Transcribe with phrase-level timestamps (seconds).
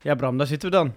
[0.00, 0.94] Ja, Bram, daar zitten we dan.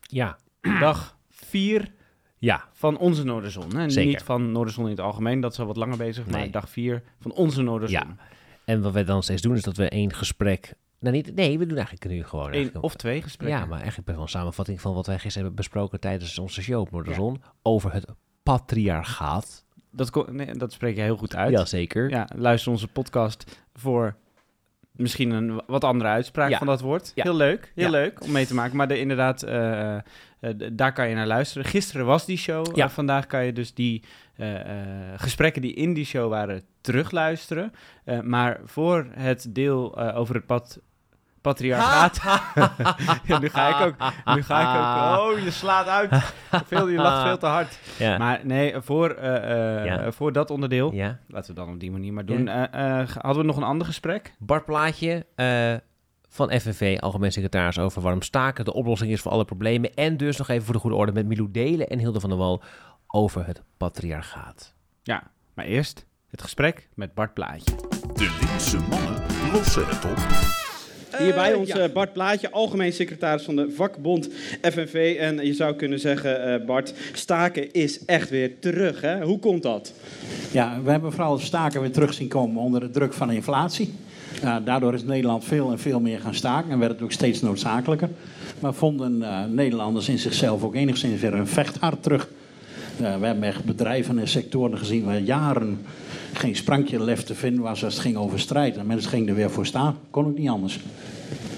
[0.00, 0.38] Ja,
[0.80, 1.92] Dag 4
[2.38, 3.76] ja, van onze Noorderzon.
[3.76, 3.90] Hè?
[3.90, 4.10] Zeker.
[4.10, 6.26] Niet van Noorderzon in het algemeen, dat is al wat langer bezig.
[6.26, 7.98] Maar dag 4 van onze Noorderzon.
[7.98, 8.16] Ja.
[8.64, 10.74] En wat wij dan steeds doen is dat we één gesprek...
[10.98, 12.50] Nou, niet, nee, we doen eigenlijk nu gewoon...
[12.50, 13.58] Eigenlijk of twee gesprekken.
[13.58, 16.80] Ja, maar eigenlijk wel een samenvatting van wat wij gisteren hebben besproken tijdens onze show
[16.80, 17.42] op Noorderzon.
[17.62, 18.06] Over het
[18.42, 19.64] patriarchaat.
[19.90, 21.50] Dat, nee, dat spreek je heel goed uit.
[21.50, 22.10] Jazeker.
[22.10, 24.16] Ja, luister onze podcast voor
[24.96, 26.58] misschien een wat andere uitspraak Ja.
[26.58, 27.12] van dat woord.
[27.14, 27.22] Ja.
[27.22, 27.90] Heel leuk, heel Ja.
[27.90, 28.76] leuk om mee te maken.
[28.76, 30.00] Maar de, inderdaad, eh, eh,
[30.72, 31.64] daar kan je naar luisteren.
[31.68, 32.76] Gisteren was die show.
[32.76, 32.84] Ja.
[32.84, 34.02] Eh, vandaag kan je dus die
[35.16, 37.72] gesprekken die in die show waren terugluisteren.
[38.22, 40.80] Maar voor het deel over het pad
[41.44, 42.20] patriarchaat...
[43.26, 44.12] ja, nu ga ik ook...
[44.36, 45.18] Nu ga ik ook...
[45.32, 46.34] Oh, je slaat uit.
[46.66, 47.78] Veel, je lacht veel te hard.
[47.98, 48.18] Ja.
[48.18, 50.12] Maar nee, voor, eh, eh, Ja.
[50.12, 50.92] voor dat onderdeel...
[50.92, 51.18] ja.
[51.28, 52.48] Laten we dan op die manier maar doen.
[52.48, 54.34] Eh, eh, hadden we nog een ander gesprek?
[54.38, 55.74] Bart Plaatje eh,
[56.28, 59.94] van FNV, algemeen secretaris over waarom staken de oplossing is voor alle problemen.
[59.94, 62.38] En dus nog even voor de goede orde met Milou Delen en Hilde van der
[62.38, 62.62] Wal
[63.06, 64.74] over het patriarchaat.
[65.02, 65.22] Ja,
[65.54, 67.76] maar eerst het gesprek met Bart Plaatje.
[68.14, 69.22] De linkse mannen
[69.52, 70.63] lossen het op.
[71.18, 71.78] Hier bij Eh, ons ja.
[71.78, 74.28] eh, Bart Plaatje, algemeen secretaris van de vakbond
[74.62, 75.16] FNV.
[75.20, 79.00] En je zou kunnen zeggen, eh, Bart, staken is echt weer terug.
[79.00, 79.22] Hè?
[79.22, 79.92] Hoe komt dat?
[80.50, 83.94] Ja, we hebben vooral staken weer terug zien komen onder de druk van inflatie.
[84.44, 87.40] Uh, daardoor is Nederland veel en veel meer gaan staken en werd het ook steeds
[87.40, 88.08] noodzakelijker.
[88.60, 92.28] Maar vonden uh, Nederlanders in zichzelf ook enigszins weer een vechthart terug.
[93.00, 95.78] Uh, we hebben echt bedrijven en sectoren gezien waar jaren
[96.34, 98.76] geen sprankje lef te vinden was als het ging over strijd.
[98.76, 99.98] En mensen gingen er weer voor staan.
[100.10, 100.80] Kon ook niet anders.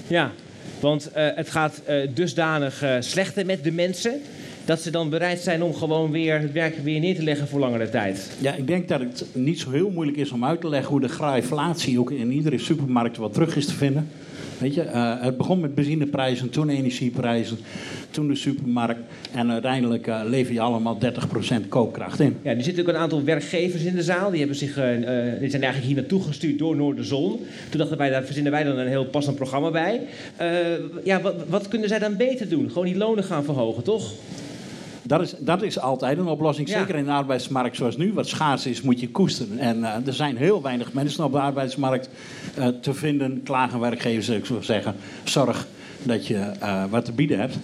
[0.07, 0.31] Ja,
[0.79, 4.21] want uh, het gaat uh, dusdanig uh, slechter met de mensen.
[4.65, 7.59] Dat ze dan bereid zijn om gewoon weer het werk weer neer te leggen voor
[7.59, 8.31] langere tijd.
[8.39, 11.01] Ja, ik denk dat het niet zo heel moeilijk is om uit te leggen hoe
[11.01, 14.09] de graaflatie ook in iedere supermarkt wat terug is te vinden.
[14.57, 17.57] Weet je, uh, het begon met benzineprijzen, toen energieprijzen,
[18.11, 18.99] toen de supermarkt.
[19.31, 20.97] En uiteindelijk uh, lever je allemaal
[21.63, 22.37] 30% koopkracht in.
[22.41, 24.29] Ja, er zitten ook een aantal werkgevers in de zaal.
[24.29, 24.85] Die, hebben zich, uh,
[25.39, 27.39] die zijn eigenlijk hier naartoe gestuurd door Noorderzon.
[27.69, 30.01] Toen dachten wij, daar verzinnen wij dan een heel passend programma bij.
[30.35, 30.49] Eh,
[31.03, 32.69] ja, wat, wat kunnen zij dan beter doen?
[32.69, 34.13] Gewoon die lonen gaan verhogen, toch?
[35.07, 36.69] Dat is, dat is altijd een oplossing.
[36.69, 36.79] Ja.
[36.79, 38.13] Zeker in de arbeidsmarkt zoals nu.
[38.13, 39.59] Wat schaars is, moet je koesteren.
[39.59, 42.09] En uh, er zijn heel weinig mensen op de arbeidsmarkt
[42.57, 43.41] uh, te vinden.
[43.43, 44.95] Klagen werkgevers, ik zou zeggen.
[45.23, 45.67] Zorg
[46.03, 47.57] dat je uh, wat te bieden hebt.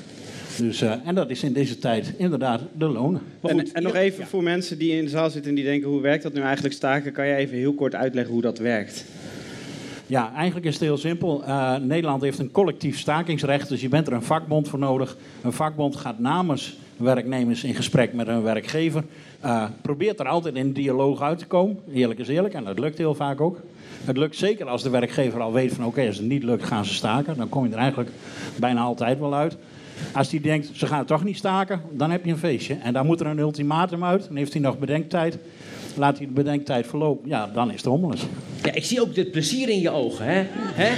[0.57, 3.21] Dus, en dat is in deze tijd inderdaad de lonen.
[3.41, 4.25] En, en, nog even ja.
[4.25, 5.89] voor mensen die in de zaal zitten en die denken...
[5.89, 7.11] hoe werkt dat nu eigenlijk staken?
[7.11, 9.05] Kan je even heel kort uitleggen hoe dat werkt?
[10.07, 11.43] Ja, eigenlijk is het heel simpel.
[11.47, 15.17] Uh, Nederland heeft een collectief stakingsrecht, dus je bent er een vakbond voor nodig.
[15.41, 19.03] Een vakbond gaat namens werknemers in gesprek met hun werkgever.
[19.45, 21.79] Uh, probeert er altijd in dialoog uit te komen.
[21.93, 23.59] Eerlijk is eerlijk, en dat lukt heel vaak ook.
[24.03, 26.85] Het lukt zeker als de werkgever al weet van oké, als het niet lukt gaan
[26.85, 27.37] ze staken.
[27.37, 28.09] Dan kom je er eigenlijk
[28.55, 29.57] bijna altijd wel uit.
[30.13, 32.77] Als die denkt, ze gaan toch niet staken, dan heb je een feestje.
[32.83, 34.27] En dan moet er een ultimatum uit.
[34.27, 35.37] Dan heeft hij nog bedenktijd.
[35.95, 37.29] Laat hij de bedenktijd verlopen.
[37.29, 38.21] Ja, dan is het hommeles.
[38.63, 40.43] Ja, ik zie ook het plezier in je ogen, hè?
[40.53, 40.91] hè?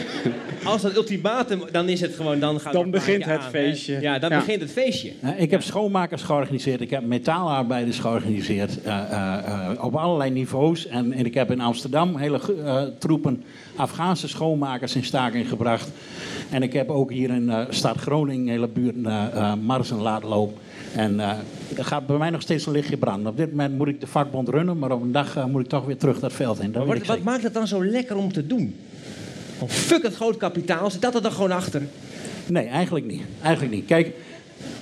[0.63, 2.39] Als dat ultimatum, dan is het gewoon...
[2.39, 3.93] Dan, gaat dan begint het aan, feestje.
[3.93, 3.99] Hè?
[3.99, 4.37] Ja, dan ja.
[4.37, 5.11] begint het feestje.
[5.23, 6.81] Uh, ik heb schoonmakers georganiseerd.
[6.81, 8.77] Ik heb metaalarbeiders georganiseerd.
[8.85, 10.87] Uh, uh, op allerlei niveaus.
[10.87, 13.43] En, en, ik heb in Amsterdam hele eh, troepen
[13.75, 15.89] Afghaanse schoonmakers in staking gebracht.
[16.49, 18.95] En ik heb ook hier in stad Groningen, hele buurt,
[19.61, 20.57] marsen laten lopen.
[20.95, 21.29] En uh,
[21.77, 23.31] er gaat bij mij nog steeds een lichtje branden.
[23.31, 25.67] Op dit moment moet ik de vakbond runnen, maar op een dag uh, moet ik
[25.67, 26.71] toch weer terug dat veld in.
[26.71, 28.75] Dat wat, wat maakt het dan zo lekker om te doen?
[29.59, 31.81] Oh, fuck het groot kapitaal, zit dat er dan gewoon achter?
[32.47, 33.21] Nee, eigenlijk niet.
[33.41, 33.85] Eigenlijk niet.
[33.85, 34.13] Kijk,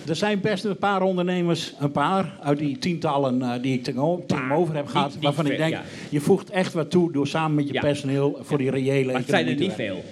[0.07, 4.75] er zijn best een paar ondernemers, een paar uit die tientallen uh, die ik tegenover
[4.75, 5.83] heb gehad, waarvan ik denk, ja.
[6.09, 7.81] je voegt echt wat toe door samen met je ja.
[7.81, 10.03] personeel voor die reële Maar het zijn er niet veel.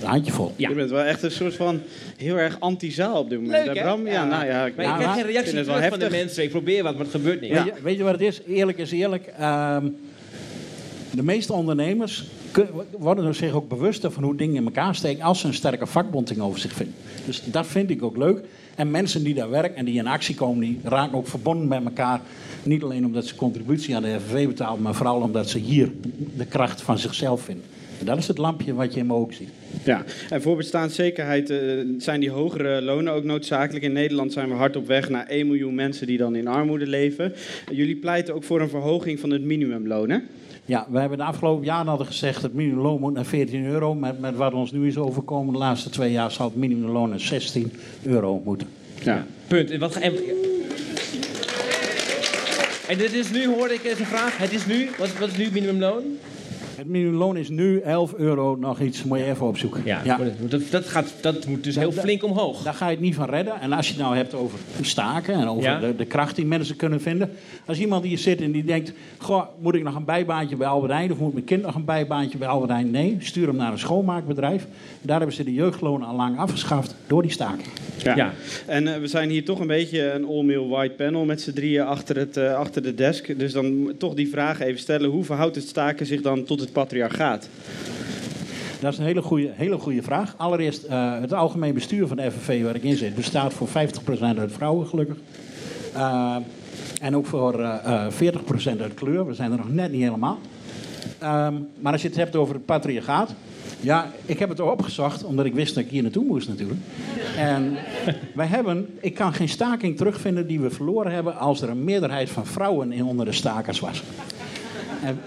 [0.00, 0.52] Een handjevol.
[0.56, 0.68] Ja.
[0.68, 1.80] Je bent wel echt een soort van
[2.16, 3.66] heel erg anti-zaal op dit moment.
[3.66, 3.82] Leuk, hè?
[3.82, 4.06] Bram?
[4.06, 4.66] Ja, ja, nou ja.
[4.66, 6.42] Ik, maar ik krijg geen reactie terug van de mensen.
[6.42, 7.52] Ik probeer wat, maar het gebeurt niet.
[7.52, 8.40] Weet, je, weet je wat het is?
[8.46, 9.32] Eerlijk is eerlijk.
[9.40, 9.96] Um,
[11.10, 12.24] de meeste ondernemers
[12.98, 15.86] worden er zich ook bewuster van hoe dingen in elkaar steken als ze een sterke
[15.86, 16.94] vakbond tegenover zich vinden.
[17.24, 18.44] Dus dat vind ik ook leuk.
[18.74, 21.84] En mensen die daar werken en die in actie komen, die raken ook verbonden met
[21.84, 22.20] elkaar.
[22.62, 25.92] Niet alleen omdat ze contributie aan de FNV betalen, maar vooral omdat ze hier
[26.36, 27.64] de kracht van zichzelf vinden.
[28.04, 29.48] Dat is het lampje wat je in mijn oog ziet.
[29.84, 31.58] Ja, en voor bestaanszekerheid uh,
[31.98, 33.84] zijn die hogere lonen ook noodzakelijk.
[33.84, 36.86] In Nederland zijn we hard op weg naar 1 miljoen mensen die dan in armoede
[36.86, 37.32] leven.
[37.72, 40.18] Jullie pleiten ook voor een verhoging van het minimumloon, hè?
[40.64, 43.94] Ja, we hebben de afgelopen jaren hadden gezegd dat het minimumloon moet naar 14 euro.
[43.94, 47.20] Met, met wat ons nu is overkomen de laatste twee jaar zal het minimumloon naar
[47.20, 47.72] 16
[48.02, 48.68] euro moeten.
[49.02, 49.70] Ja, punt.
[49.70, 50.14] En, wat, en,
[52.88, 54.38] en dit is nu, hoorde ik eens een vraag.
[54.38, 56.02] Het is nu, wat, wat is nu minimumloon?
[56.76, 59.04] Het minimumloon is nu 11 euro nog iets.
[59.04, 59.82] Moet je even opzoeken.
[59.84, 60.18] Ja,
[60.48, 62.62] Dat, dat, gaat, dat moet dus heel Da- flink omhoog.
[62.62, 63.60] Daar ga je het niet van redden.
[63.60, 65.80] En als je het nou hebt over staken en over Ja.
[65.80, 67.30] de, de kracht die mensen kunnen vinden.
[67.66, 70.92] Als iemand hier zit en die denkt, goh, moet ik nog een bijbaantje bij Albert
[70.92, 72.90] Heijn of moet mijn kind nog een bijbaantje bij Albert Heijn?
[72.90, 74.66] Nee, stuur hem naar een schoonmaakbedrijf.
[75.02, 77.68] Daar hebben ze de jeugdlonen al lang afgeschaft door die staking.
[78.02, 78.32] Ja.
[78.66, 81.84] En eh, we zijn hier toch een beetje een all-male white panel met z'n drieën
[81.84, 83.38] achter, het, eh, achter de desk.
[83.38, 85.10] Dus dan toch die vraag even stellen.
[85.10, 87.48] Hoe verhoudt het staken zich dan tot het patriarchaat?
[88.80, 90.34] Dat is een hele goede, hele goede vraag.
[90.36, 94.38] Allereerst, eh, het algemeen bestuur van de FNV waar ik in zit, bestaat voor 50%
[94.38, 95.16] uit vrouwen, gelukkig.
[95.94, 96.36] Eh,
[97.00, 99.26] en ook voor eh, eh, 40% uit kleur.
[99.26, 100.38] We zijn er nog net niet helemaal.
[101.18, 103.34] Ehm, maar als je het hebt over het patriarchaat.
[103.80, 106.80] Ja, ik heb het opgezocht, omdat ik wist dat ik hier naartoe moest natuurlijk.
[107.36, 107.76] En
[108.34, 112.30] wij hebben, ik kan geen staking terugvinden die we verloren hebben als er een meerderheid
[112.30, 114.02] van vrouwen in onder de stakers was.
[115.02, 115.18] En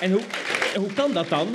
[0.00, 0.22] En hoe,
[0.76, 1.46] hoe kan dat dan?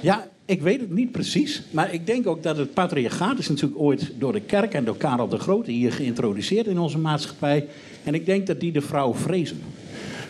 [0.00, 1.62] Ja, ik weet het niet precies.
[1.70, 4.96] Maar ik denk ook dat het patriarchaat is natuurlijk ooit door de kerk en door
[4.96, 7.66] Karel de Grote hier geïntroduceerd in onze maatschappij.
[8.04, 9.60] En ik denk dat die de vrouw vrezen.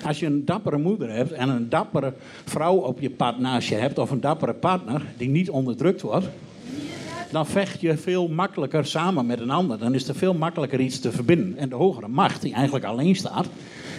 [0.05, 2.12] Als je een dappere moeder hebt en een dappere
[2.44, 6.26] vrouw op je pad naast je hebt, of een dappere partner die niet onderdrukt wordt,
[7.31, 9.78] dan vecht je veel makkelijker samen met een ander.
[9.78, 11.58] Dan is er veel makkelijker iets te verbinden.
[11.58, 13.46] En de hogere macht, die eigenlijk alleen staat,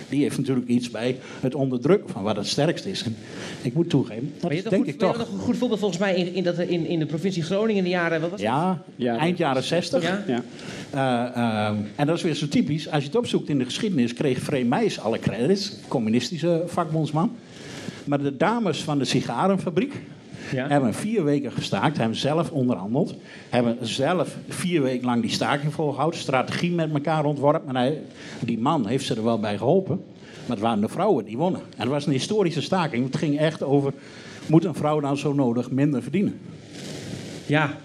[0.09, 3.04] die heeft natuurlijk iets bij het onderdrukken van wat het sterkst is.
[3.04, 3.15] En
[3.62, 5.18] ik moet toegeven, dat je is hebt denk ik je toch.
[5.18, 7.77] hebt nog een goed voorbeeld volgens mij in, in, dat, in, in de provincie Groningen
[7.77, 8.21] in de jaren...
[8.21, 8.42] Wat was?
[8.42, 10.04] Ja, Ja, eind jaren 60.
[10.04, 10.24] Ja?
[10.27, 10.44] Ja.
[10.89, 12.89] Eh, eh, en dat is weer zo typisch.
[12.89, 15.74] Als je het opzoekt in de geschiedenis, kreeg Free Meijs alle credits.
[15.88, 17.36] Communistische vakbondsman.
[18.04, 19.94] Maar de dames van de sigarenfabriek
[20.52, 20.68] Ja.
[20.68, 21.98] hebben vier weken gestaakt.
[21.98, 23.16] Hebben zelf onderhandeld.
[23.50, 26.20] Hebben zelf vier weken lang die staking volgehouden.
[26.20, 27.74] Strategie met elkaar ontworpen.
[27.74, 28.02] Maar hij,
[28.40, 30.02] die man heeft ze er wel bij geholpen.
[30.46, 31.62] Maar het waren de vrouwen die wonnen.
[31.62, 33.06] En het was een historische staking.
[33.06, 33.94] Het ging echt over...
[34.48, 36.40] Moet een vrouw dan zo nodig minder verdienen?
[37.46, 37.78] Ja.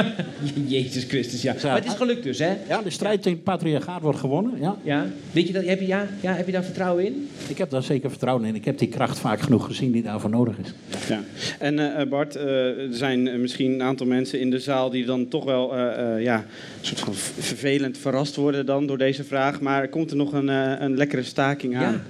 [0.66, 1.54] Jezus Christus, ja.
[1.62, 2.56] Maar het is gelukt dus, hè?
[2.68, 4.60] Ja, de strijd tegen het patriarchaat wordt gewonnen.
[4.60, 4.76] Ja.
[4.82, 5.06] Ja.
[5.32, 5.64] Weet je dat?
[5.64, 6.06] Heb je, ja?
[6.20, 7.28] Ja, heb je daar vertrouwen in?
[7.48, 8.54] Ik heb daar zeker vertrouwen in.
[8.54, 10.72] Ik heb die kracht vaak genoeg gezien die daarvoor nodig is.
[11.08, 11.20] Ja.
[11.58, 12.46] En eh, Bart, eh,
[12.78, 16.14] er zijn eh, misschien een aantal mensen in de zaal die dan toch wel eh,
[16.14, 19.60] eh, ja, een soort van vervelend verrast worden dan door deze vraag.
[19.60, 21.92] Maar komt er nog een, eh, een lekkere staking aan?
[21.92, 22.00] Ja.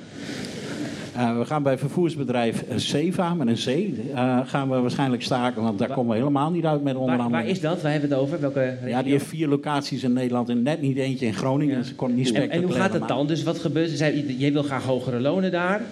[1.16, 3.66] Eh, we gaan bij vervoersbedrijf eh, Seva met een C
[4.14, 7.02] eh, gaan we waarschijnlijk staken, want daar Waar- komen we helemaal niet uit met Waar,
[7.02, 7.42] onderhandelen.
[7.42, 7.82] waar is dat?
[7.82, 8.40] Waar hebben we het over?
[8.40, 8.88] Welke regio?
[8.88, 11.74] Ja, die heeft vier locaties in Nederland en net niet eentje in Groningen.
[11.74, 11.80] Ja.
[11.80, 13.26] Dus ik kon niet spectaculair en hoe gaat het dan?
[13.26, 13.96] Dus wat gebeurt er?
[13.96, 15.82] Zij, jij wil graag hogere lonen daar,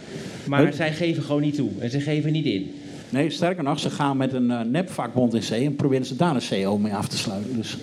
[0.47, 1.71] maar zij geven gewoon niet toe.
[1.79, 2.71] En ze geven niet in.
[3.09, 6.63] Nee, sterker nog, ze gaan met een nepvakbond in C en proberen ze daar een
[6.65, 7.57] CO mee af te sluiten.
[7.57, 7.77] Dus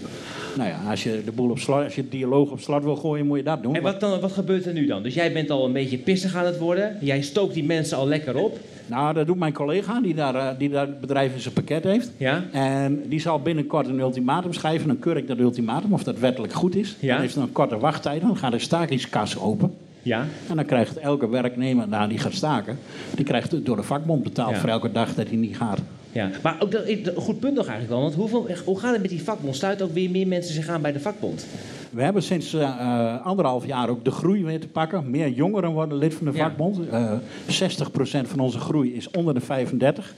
[0.57, 2.95] nou ja, als je de boel op slot, als je het dialoog op slot wil
[2.95, 3.75] gooien, moet je dat doen.
[3.75, 5.03] En wat, dan, wat gebeurt er nu dan?
[5.03, 6.97] Dus jij bent al een beetje pissig aan het worden.
[7.01, 8.59] Jij stookt die mensen al lekker op.
[8.85, 11.83] Nou, dat doet mijn collega die daar, eh, die daar het bedrijf in zijn pakket
[11.83, 12.11] heeft.
[12.17, 12.43] Ja?
[12.51, 14.87] En die zal binnenkort een ultimatum schrijven.
[14.87, 16.95] Dan keur ik dat ultimatum, of dat wettelijk goed is.
[16.99, 17.11] Ja.
[17.11, 18.21] Dan heeft het een korte wachttijd.
[18.21, 19.73] Dan gaat de stakingskas open.
[20.07, 20.25] Ja?
[20.49, 22.77] En dan krijgt elke werknemer nou, die gaat staken...
[23.15, 24.59] die krijgt door de vakbond betaald Ja.
[24.59, 25.79] voor elke dag dat hij niet gaat.
[26.11, 26.29] Ja.
[26.43, 28.01] Maar ook dat, een goed punt nog eigenlijk wel.
[28.01, 29.55] Want hoeveel, hoe gaat het met die vakbond?
[29.55, 31.45] Sluit ook weer meer mensen zich aan bij de vakbond?
[31.89, 35.09] We hebben sinds eh, eh, anderhalf jaar ook de groei weer te pakken.
[35.09, 36.43] Meer jongeren worden lid van de Ja.
[36.43, 36.79] vakbond.
[36.89, 37.11] Eh
[37.47, 40.13] 60% van onze groei is onder de 35.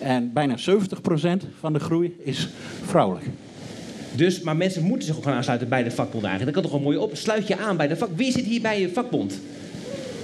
[0.00, 2.48] En bijna 70% van de groei is
[2.82, 3.26] vrouwelijk.
[4.16, 6.54] Dus, maar mensen moeten zich ook gaan aansluiten bij de vakbond eigenlijk.
[6.54, 7.16] Dat kan toch wel mooi op.
[7.16, 8.08] Sluit je aan bij de vak.
[8.16, 9.40] Wie zit hier bij je vakbond?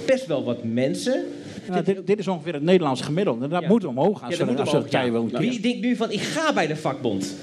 [0.05, 1.23] Best wel wat mensen.
[1.71, 3.47] Ja, dit, dit is ongeveer het Nederlands gemiddelde.
[3.47, 3.67] Dat Ja.
[3.67, 4.29] moet omhoog gaan.
[4.29, 4.89] Ja, dat moet omhoog,
[5.31, 5.39] ja.
[5.39, 7.33] Wie denkt nu van, ik ga bij de vakbond?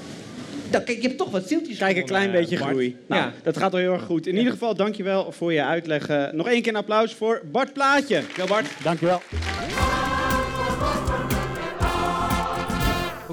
[0.70, 2.70] Nou, kijk, je hebt toch wat zieltjes Kijk, een klein beetje Bart.
[2.70, 2.96] groei.
[3.06, 3.32] Nou, ja.
[3.42, 4.26] Dat gaat al heel erg goed.
[4.26, 6.08] In ieder geval, dankjewel voor je uitleg.
[6.08, 8.22] Eh, nog één keer een applaus voor Bart Plaatje.
[8.36, 8.66] Ja, Bart.
[8.82, 9.20] Dankjewel.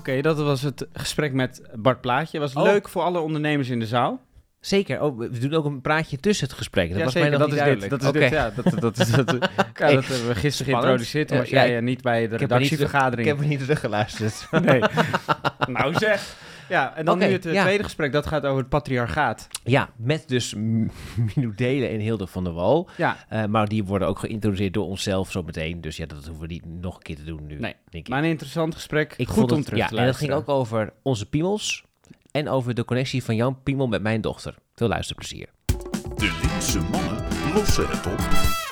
[0.07, 2.39] Oké, dat was het gesprek met Bart Plaatje.
[2.39, 2.63] Was Oh.
[2.63, 4.21] leuk voor alle ondernemers in de zaal.
[4.59, 5.01] Zeker.
[5.01, 6.89] Oh, we doen ook een praatje tussen het gesprek.
[6.89, 7.29] Dat ja, was zeker.
[7.29, 7.63] mij Dat is dit.
[7.63, 7.91] duidelijk.
[7.91, 8.19] Dat is Oké.
[8.19, 8.29] dit.
[8.29, 9.31] Ja, dat, dat, is, dat,
[9.75, 11.27] ja, dat hebben we gisteren geïntroduceerd.
[11.27, 13.27] Toen was jij niet bij de er redactievergadering.
[13.27, 14.47] Ik heb er niet teruggeluisterd.
[14.51, 14.81] Nee.
[15.77, 16.35] nou zeg.
[16.69, 17.63] Ja, en dan nu het eh, ja.
[17.63, 18.11] tweede gesprek.
[18.11, 19.47] Dat gaat over het patriarchaat.
[19.63, 20.87] ja, met dus M-
[21.35, 22.89] Milou Delen en Hilde van der Wal.
[22.97, 25.81] Ja, Eh, maar die worden ook geïntroduceerd door onszelf zo meteen.
[25.81, 27.59] Dus ja, dat hoeven we niet nog een keer te doen nu.
[27.59, 28.07] Nee, denk ik.
[28.09, 29.13] maar een interessant gesprek.
[29.17, 30.55] ik Goed vond om het- terug ja, te En dat ging luisteren.
[30.57, 31.83] ook over onze piemels.
[32.31, 34.55] En over de connectie van Jan Piemel met mijn dochter.
[34.75, 35.47] Veel luisterplezier.
[36.15, 38.64] De linkse mannen lossen het op.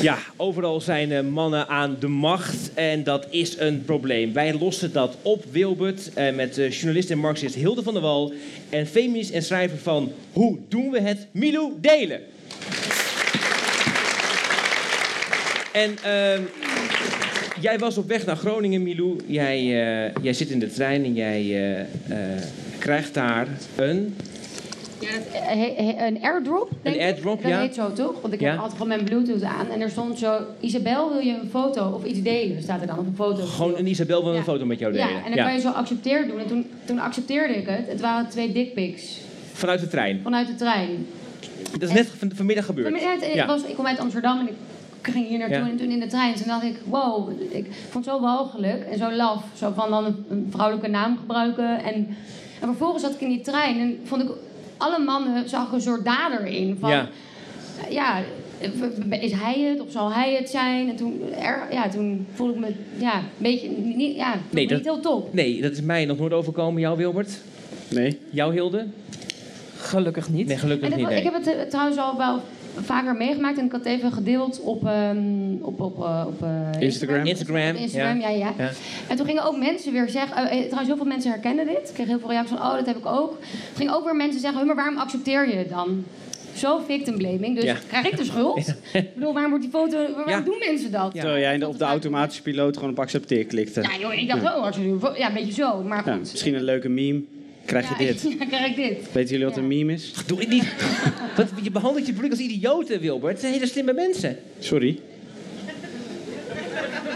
[0.00, 4.32] Ja, overal zijn eh, mannen aan de macht en dat is een probleem.
[4.32, 8.32] Wij lossen dat op, Wilbert, eh, met eh, journalist en marxist Hilde van der Wal...
[8.70, 12.20] en feminist en schrijver van Hoe doen we het, Milou Delen.
[15.72, 16.42] En ehm,
[17.60, 19.16] jij was op weg naar Groningen, Milou.
[19.26, 19.64] Jij,
[20.22, 21.86] jij zit in de trein en jij
[22.78, 24.16] krijgt daar een...
[25.00, 27.06] Ja, dat- he- he- een airdrop, denk Een ik.
[27.06, 27.60] airdrop, Dat ja.
[27.60, 28.20] heet zo, toch?
[28.20, 28.46] Want ik Ja.
[28.50, 29.68] heb altijd gewoon mijn bluetooth aan.
[29.70, 30.38] En er stond zo...
[30.60, 32.62] Isabel, wil je een foto of iets delen?
[32.62, 33.44] Staat er dan op een foto.
[33.44, 35.08] Gewoon een Isabel wil een foto met jou delen.
[35.08, 36.38] Ja, en dan kan je zo accepteer doen.
[36.38, 37.86] En toen, toen accepteerde ik het.
[37.88, 39.18] Het waren twee dickpics
[39.52, 40.20] Vanuit de trein.
[40.22, 41.06] vanuit de trein.
[41.72, 42.90] Dat is net van, vanmiddag gebeurd.
[42.90, 43.46] Net, ik, Ja.
[43.46, 44.54] was, ik kom uit Amsterdam en ik
[45.12, 45.68] ging hier naartoe Ja.
[45.68, 46.34] en toen in de trein.
[46.34, 49.42] Toen dacht ik, wow, ik vond het zo walgelijk en zo laf.
[49.58, 51.82] Zo van dan een, een vrouwelijke naam gebruiken.
[51.84, 51.94] En,
[52.60, 54.28] en vervolgens zat ik in die trein en vond ik
[54.76, 56.76] alle mannen zag een soort dader in.
[56.80, 57.08] Van, Ja.
[57.90, 58.22] ja,
[59.20, 60.88] is hij het of zal hij het zijn?
[60.88, 64.84] En toen, er, ja, toen voelde ik me ja, een beetje niet, ja, Nee, niet
[64.84, 65.34] heel top.
[65.34, 66.80] Nee, dat is mij nog nooit overkomen.
[66.80, 67.30] Jou, Wilbert?
[67.90, 68.18] Nee.
[68.30, 68.86] Jou, Hilde?
[69.76, 70.46] Gelukkig niet.
[70.46, 71.08] Nee, gelukkig dat- niet.
[71.08, 71.16] nee.
[71.18, 72.40] Ik heb het eh, trouwens al wel
[72.80, 75.16] vaker meegemaakt en ik had het even gedeeld op, ehm,
[75.60, 77.24] op, op, eh, op eh, Instagram.
[77.26, 78.28] Instagram, Op Instagram, ja.
[78.28, 78.70] Ja, Ja.
[79.08, 81.88] En toen gingen ook mensen weer zeggen, eh, trouwens heel veel mensen herkennen dit.
[81.88, 83.30] Ik kreeg heel veel reacties van, oh dat heb ik ook.
[83.40, 86.04] Toen gingen ook weer mensen zeggen, "Huh, maar waarom accepteer je het dan?
[86.54, 87.76] Zo victim blaming, dus Ja.
[87.88, 88.74] krijg ik de schuld?
[88.92, 90.40] Ik bedoel, waarom wordt die foto, waarom Ja.
[90.40, 91.10] doen mensen dat?
[91.12, 91.20] Ja.
[91.20, 93.80] Terwijl jij op de automatische piloot gewoon op accepteer klikte.
[93.82, 96.20] Ja joh, ik dacht, oh, als je- ja, een beetje zo, maar Ja, goed.
[96.20, 97.22] misschien een leuke meme.
[97.66, 98.22] Krijg je Ja, dit.
[98.38, 99.12] Ja, krijg ik dit.
[99.12, 100.12] Weten jullie wat een meme is?
[100.26, 100.64] Doe ik niet.
[101.36, 103.32] Wat, je behandelt je publiek als idioten, Wilbert.
[103.32, 104.36] Het zijn hele slimme mensen.
[104.58, 104.98] Sorry.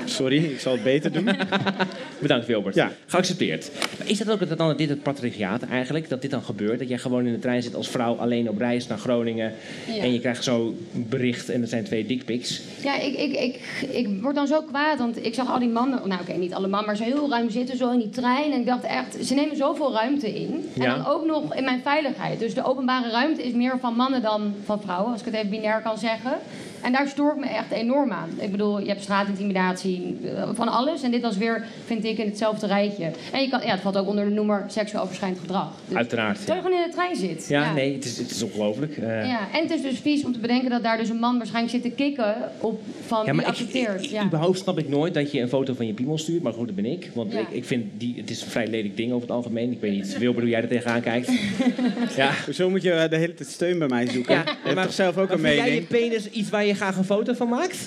[0.05, 1.29] Sorry, ik zal het beter doen.
[2.19, 2.75] Bedankt, Wilbert.
[2.75, 2.91] Ja.
[3.07, 3.71] Geaccepteerd.
[3.99, 6.09] Maar is dat ook het- dan dit het patriarchaat eigenlijk?
[6.09, 6.79] Dat dit dan gebeurt?
[6.79, 9.53] Dat jij gewoon in de trein zit als vrouw alleen op reis naar Groningen.
[9.87, 10.03] Ja.
[10.03, 12.61] En je krijgt zo een bericht en er zijn twee dickpics.
[12.83, 16.09] Ja, ik, ik, ik, ik word dan zo kwaad, want ik zag al die mannen,
[16.09, 18.53] nou oké, niet alle mannen, maar zo heel ruim zitten, zo in die trein.
[18.53, 20.69] En ik dacht echt, ze nemen zoveel ruimte in.
[20.75, 20.97] En Ja.
[20.97, 22.39] dan ook nog in mijn veiligheid.
[22.39, 25.51] Dus de openbare ruimte is meer van mannen dan van vrouwen, als ik het even
[25.51, 26.33] binair kan zeggen.
[26.83, 28.29] En daar stoor ik me echt enorm aan.
[28.39, 31.03] Ik bedoel, je hebt straatintimidatie, eh, van alles.
[31.03, 33.11] En dit was weer, vind ik, in hetzelfde rijtje.
[33.33, 35.73] En je kan, ja, het valt ook onder de noemer seksueel overschrijdend gedrag.
[35.89, 36.37] Dus, Uiteraard.
[36.37, 37.49] Terwijl je gewoon in de trein zit.
[37.49, 38.97] Ja, nee, het is, het is ongelooflijk.
[38.97, 41.37] Eh, Ja, en het is dus vies om te bedenken dat daar dus een man
[41.37, 44.05] waarschijnlijk zit te kikken op van Ja, die maar ik, accepteert.
[44.05, 44.25] ik- ja.
[44.25, 46.43] überhaupt snap ik nooit dat je een foto van je piemel stuurt.
[46.43, 47.11] Maar goed, dat ben ik.
[47.15, 47.39] Want Ja.
[47.39, 49.73] ik, ik vind die, het is een vrij lelijk ding over het algemeen.
[49.73, 51.31] Ik weet niet, Wilbert, hoe jij er tegenaan kijkt.
[52.17, 52.31] ja.
[52.53, 54.43] Zo moet je eh, de hele tijd steun bij mij zoeken.
[54.65, 55.89] Ja, toch zelf ook maar een vind jij je mening?
[55.89, 57.79] penis iets waar je graag een foto van maakt?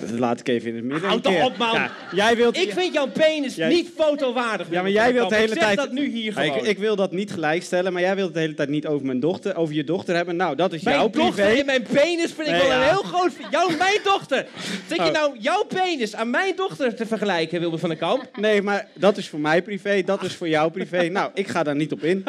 [0.00, 1.08] Dat laat ik even in het midden.
[1.08, 1.74] Houd toch op, man.
[1.74, 2.56] Ja, jij wilt...
[2.56, 4.66] Ik vind jouw penis Jij- niet fotowaardig.
[4.70, 5.76] Ja, maar jij wilt de hele ik zeg tijd...
[5.76, 8.40] dat nu hier Ja, ik, ik wil dat niet gelijkstellen, maar jij wilt het de
[8.40, 10.36] hele tijd niet over mijn dochter, over je dochter hebben.
[10.36, 11.58] Nou, dat is mijn jouw dochter privé.
[11.60, 13.32] en mijn penis vind ik Nee, wel een heel groot...
[13.50, 14.46] Jouw, mijn dochter!
[14.88, 15.12] Zit je Oh.
[15.12, 18.28] nou jouw penis aan mijn dochter te vergelijken, Wilbert van der Kamp?
[18.36, 21.08] Nee, maar dat is voor mij privé, dat is voor jou privé.
[21.08, 22.24] Nou, ik ga daar niet op in.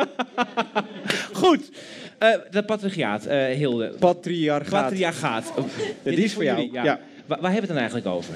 [1.33, 1.69] Goed.
[2.17, 3.93] Eh dat patriarchaat, eh Hilde.
[3.99, 4.83] Patriarchaat.
[4.83, 5.53] Patriarchaat.
[5.57, 5.65] Oh,
[6.03, 6.99] die is voor jou, jullie, ja.
[7.25, 8.33] Waar, waar hebben we het dan eigenlijk over?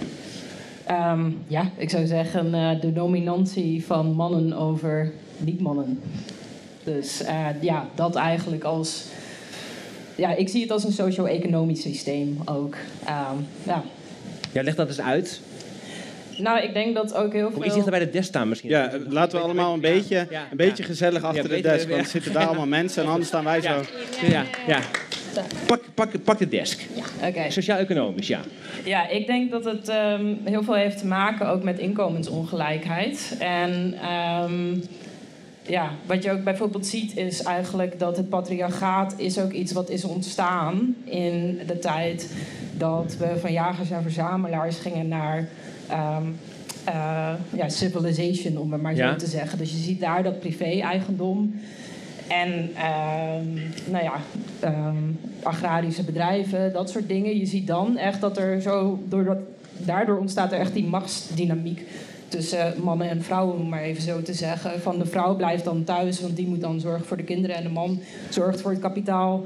[0.85, 5.99] Ehm, ja, ik zou zeggen eh, de dominantie van mannen over niet-mannen.
[6.83, 9.05] Dus eh, ja, dat eigenlijk als...
[10.15, 12.75] Ja, ik zie het als een socio-economisch systeem ook.
[13.05, 13.83] Ehm, ja.
[14.51, 15.41] Ja, leg dat eens uit.
[16.41, 17.73] Nou, ik denk dat ook heel Kom iets veel...
[17.73, 18.69] dichter bij de desk staan misschien.
[18.69, 21.99] Ja, laten we allemaal een beetje, ja, een beetje gezellig achter de beter, desk, want
[21.99, 22.03] ja.
[22.05, 23.69] er zitten daar allemaal mensen en anders staan wij zo.
[23.69, 24.79] Ja, ja, ja.
[25.65, 26.85] Pak, pak, pak de desk.
[27.23, 27.49] Oké.
[27.49, 28.39] Sociaal-economisch, ja.
[28.83, 33.35] Ja, ik denk dat het ehm, heel veel heeft te maken ook met inkomensongelijkheid.
[33.39, 34.75] En ehm,
[35.61, 39.89] ja, wat je ook bijvoorbeeld ziet is eigenlijk dat het patriarchaat is ook iets wat
[39.89, 42.29] is ontstaan in de tijd
[42.77, 45.47] dat we van jagers en verzamelaars gingen naar
[46.85, 49.11] eh, ja, civilization, om het maar Ja.
[49.11, 49.57] zo te zeggen.
[49.57, 51.59] Dus je ziet daar dat privé-eigendom
[52.27, 53.45] en ehm,
[53.91, 54.13] nou ja,
[54.59, 54.95] ehm,
[55.43, 57.37] agrarische bedrijven, dat soort dingen.
[57.37, 59.37] Je ziet dan echt dat er zo, doordat,
[59.77, 61.85] daardoor ontstaat er echt die machtsdynamiek
[62.27, 64.81] tussen mannen en vrouwen, om maar even zo te zeggen.
[64.81, 67.55] Van de vrouw blijft dan thuis, want die moet dan zorgen voor de kinderen.
[67.55, 69.43] En de man zorgt voor het kapitaal.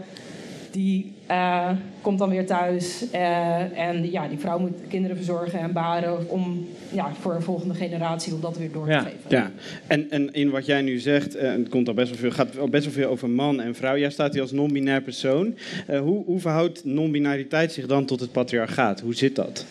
[0.76, 1.70] Die eh,
[2.02, 3.10] komt dan weer thuis.
[3.12, 7.74] eh, en ja, die vrouw moet kinderen verzorgen en baren om ja, voor een volgende
[7.74, 9.00] generatie om dat weer door te Ja.
[9.00, 9.18] geven.
[9.28, 9.52] Ja,
[9.88, 12.58] en, en in wat jij nu zegt, eh, het komt al best wel veel, gaat
[12.58, 13.98] al best wel veel over man en vrouw.
[13.98, 15.56] Jij staat hier als non-binair persoon.
[15.88, 19.00] Hoe, hoe verhoudt non-binariteit zich dan tot het patriarchaat?
[19.00, 19.66] Hoe zit dat?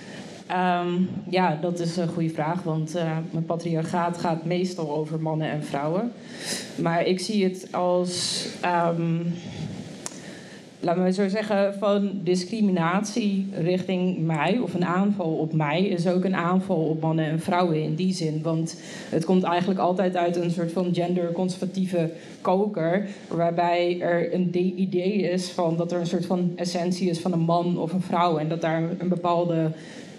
[0.46, 0.92] Ehm,
[1.28, 5.64] ja, dat is een goede vraag, want eh mijn patriarchaat gaat meestal over mannen en
[5.64, 6.12] vrouwen.
[6.76, 9.16] Maar ik zie het als, ehm
[10.84, 16.24] laten we zo zeggen, van discriminatie richting mij of een aanval op mij is ook
[16.24, 18.42] een aanval op mannen en vrouwen in die zin.
[18.42, 22.10] Want het komt eigenlijk altijd uit een soort van genderconservatieve
[22.40, 27.20] koker, waarbij er een de- idee is van dat er een soort van essentie is
[27.20, 29.70] van een man of een vrouw en dat daar een bepaalde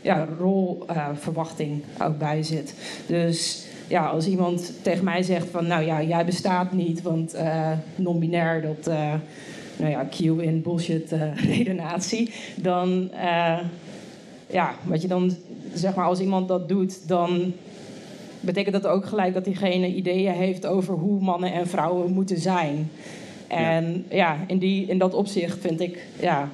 [0.02, 2.74] ja, rolverwachting ook bij zit.
[3.08, 7.72] Dus ja, als iemand tegen mij zegt van, nou ja, jij bestaat niet, want eh,
[7.96, 9.14] non-binair, dat, eh,
[9.78, 13.60] nou ja, Q in bullshit eh, redenatie, dan, eh,
[14.48, 15.36] ja, wat je dan,
[15.74, 17.54] zeg maar, als iemand dat doet, dan
[18.40, 22.90] betekent dat ook gelijk dat diegene ideeën heeft over hoe mannen en vrouwen moeten zijn.
[23.48, 26.50] En ja, in, die, in dat opzicht vind ik, ja,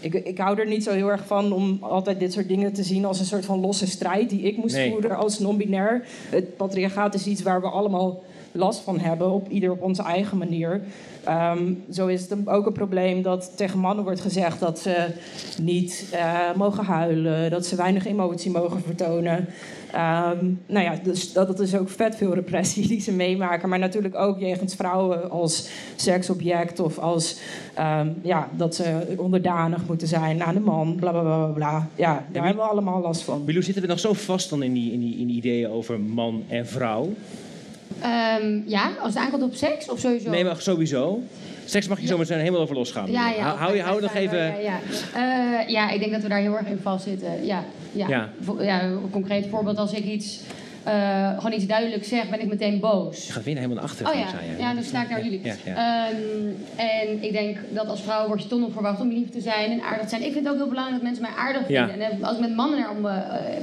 [0.00, 2.82] ik, ik hou er niet zo heel erg van om altijd dit soort dingen te
[2.82, 4.90] zien als een soort van losse strijd die ik moest Nee.
[4.90, 6.06] voeren als non-binair.
[6.30, 8.22] Het patriarchaat is iets waar we allemaal
[8.56, 10.80] last van hebben, op ieder op onze eigen manier.
[11.24, 15.06] Ehm, zo is het ook een probleem dat tegen mannen wordt gezegd dat ze
[15.62, 19.48] niet eh, mogen huilen, dat ze weinig emotie mogen vertonen.
[19.92, 23.68] Ehm, nou ja, dus dat, dat is ook vet veel repressie die ze meemaken.
[23.68, 27.38] Maar natuurlijk ook jegens vrouwen als seksobject of als
[27.74, 31.88] ehm, ja, dat ze onderdanig moeten zijn aan de man, bla bla bla bla.
[31.94, 33.42] Ja, daar hebben we allemaal last van.
[33.44, 36.00] Milou, zitten we nog zo vast dan in die, in die, in die ideeën over
[36.00, 37.14] man en vrouw?
[38.00, 40.30] Ehm, ja, als het aankomt op seks of sowieso?
[40.30, 41.22] Nee, maar sowieso.
[41.64, 43.10] Seks mag je zo meteen helemaal over losgaan.
[43.10, 43.56] Ja, ja.
[43.56, 44.38] Hou, je hou nog even...
[44.38, 44.78] Ja, ja.
[45.14, 47.46] Eh, ja, ik denk dat we daar heel erg in vastzitten.
[47.46, 48.08] Ja, ja.
[48.08, 48.28] Ja.
[48.60, 50.40] Ja, een concreet voorbeeld, als ik iets,
[50.82, 53.26] eh, gewoon iets duidelijk zeg, ben ik meteen boos.
[53.26, 54.12] Je gaat weer helemaal naar achteren.
[54.12, 54.62] Oh ja, zei je.
[54.62, 55.40] ja, dan sta ik naar jullie.
[55.44, 55.54] Ja.
[55.64, 56.16] Ehm,
[56.76, 59.70] en ik denk dat als vrouw word je toch nog verwacht om lief te zijn
[59.70, 60.24] en aardig te zijn.
[60.24, 62.00] Ik vind het ook heel belangrijk dat mensen mij aardig vinden.
[62.00, 63.12] En als ik met mannen eh,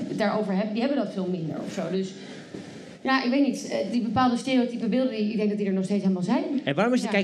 [0.10, 1.82] daarover heb, die hebben dat veel minder of zo.
[1.92, 2.10] Dus
[3.04, 3.68] ja, ik weet niet.
[3.70, 6.44] eh, Die bepaalde stereotype beelden, die, ik denk dat die er nog steeds helemaal zijn.
[6.64, 7.24] En waarom is het, Ja.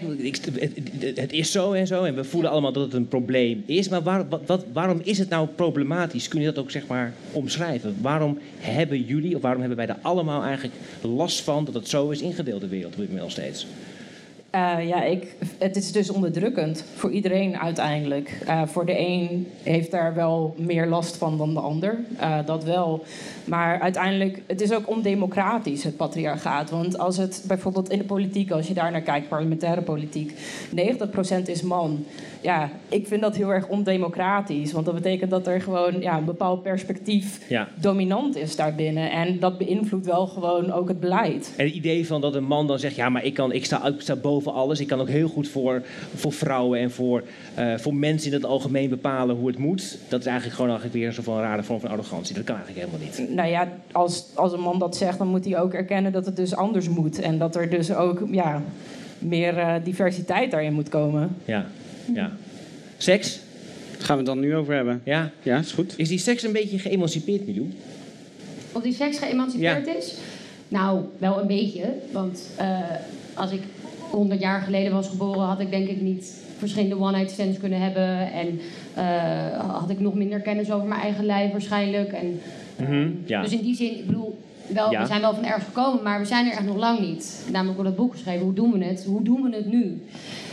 [1.22, 3.90] het, is zo en zo en we voelen allemaal dat het een probleem is.
[3.90, 6.28] Maar waar, wat, wat- waarom is het nou problematisch?
[6.28, 7.96] Kun je dat ook zeg maar omschrijven?
[8.02, 12.10] Waarom hebben jullie, of waarom hebben wij er allemaal eigenlijk last van dat het zo
[12.10, 13.68] is ingedeeld de wereld op dit moment nog steeds?
[14.50, 18.38] Eh, ja, ik, het is dus onderdrukkend voor iedereen uiteindelijk.
[18.46, 22.64] Eh, voor de een heeft daar wel meer last van dan de ander, eh, dat
[22.64, 23.04] wel.
[23.50, 26.70] Maar uiteindelijk, het is ook ondemocratisch, het patriarchaat.
[26.70, 30.34] Want als het bijvoorbeeld in de politiek, als je daar naar kijkt, parlementaire politiek,
[30.76, 32.06] 90% is man.
[32.42, 34.72] Ja, ik vind dat heel erg ondemocratisch.
[34.72, 37.68] Want dat betekent dat er gewoon ja, een bepaald perspectief Ja.
[37.82, 39.12] dominant is daarbinnen.
[39.12, 41.54] En dat beïnvloedt wel gewoon ook het beleid.
[41.56, 43.86] En het idee van dat een man dan zegt, ja, maar ik, kan, ik, sta,
[43.88, 44.80] ik sta boven alles.
[44.80, 45.82] Ik kan ook heel goed voor,
[46.16, 47.24] voor vrouwen en voor,
[47.56, 49.98] eh, voor mensen in het algemeen bepalen hoe het moet.
[50.08, 52.36] Dat is eigenlijk gewoon eigenlijk weer een soort van rare vorm van arrogantie.
[52.36, 53.36] Dat kan eigenlijk helemaal niet.
[53.40, 56.36] Nou ja, als, als een man dat zegt, dan moet hij ook erkennen dat het
[56.36, 57.20] dus anders moet.
[57.20, 58.64] En dat er dus ook ja,
[59.20, 61.36] meer eh, diversiteit daarin moet komen.
[61.46, 61.66] Ja,
[62.14, 62.32] ja.
[62.98, 63.40] Seks?
[63.92, 65.02] Daar gaan we het dan nu over hebben.
[65.04, 65.32] Ja.
[65.42, 65.94] Ja, is goed.
[65.98, 67.74] Is die seks een beetje geëmancipeerd, Milou?
[68.72, 70.18] Of die seks geëmancipeerd is?
[70.68, 71.84] Nou, wel een beetje.
[72.12, 72.80] Want eh,
[73.34, 73.62] als ik
[74.10, 78.32] 100 jaar geleden was geboren, had ik denk ik niet verschillende one-night stands kunnen hebben.
[78.32, 78.60] En
[78.94, 82.12] eh, had ik nog minder kennis over mijn eigen lijf waarschijnlijk.
[82.12, 82.42] En,
[82.80, 83.42] Mhm, ja.
[83.42, 85.02] Dus in die zin, ik bedoel, wel, Ja.
[85.02, 87.46] we zijn wel van ergens gekomen, maar we zijn er echt nog lang niet.
[87.52, 89.04] Namelijk door dat boek geschreven, hoe doen we het?
[89.06, 90.02] Hoe doen we het nu?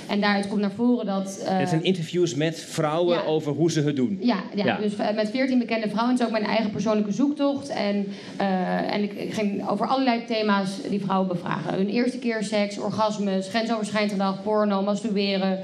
[0.08, 1.42] En daaruit komt naar voren dat...
[1.46, 3.22] eh, Het zijn interviews met vrouwen ja.
[3.24, 4.18] over hoe ze het doen.
[4.20, 4.76] ja, ja, Ja.
[4.76, 6.10] dus eh, met 14 bekende vrouwen.
[6.12, 7.68] Het is ook mijn eigen persoonlijke zoektocht.
[7.68, 11.74] En, eh, en ik, ik ging over allerlei thema's die vrouwen bevragen.
[11.74, 15.58] Hun eerste keer seks, orgasmes, grensoverschrijdend gedrag, porno, masturberen.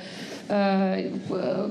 [0.46, 0.92] Eh,